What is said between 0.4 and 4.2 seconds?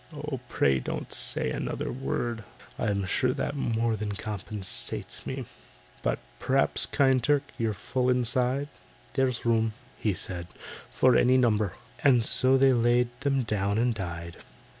pray don't say another word, I'm sure that more than